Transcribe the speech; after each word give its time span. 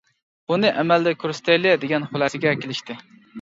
بۇنى 0.51 0.71
ئەمەلدە 0.83 1.13
كۆرسىتەيلى 1.25 1.75
دېگەن 1.85 2.09
خۇلاسىگە 2.15 2.57
كېلىشتى. 2.65 2.99